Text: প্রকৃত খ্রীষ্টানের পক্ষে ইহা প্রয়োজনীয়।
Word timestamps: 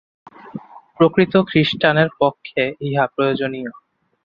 প্রকৃত 0.97 1.33
খ্রীষ্টানের 1.47 2.09
পক্ষে 2.19 2.63
ইহা 2.81 3.05
প্রয়োজনীয়। 3.07 3.71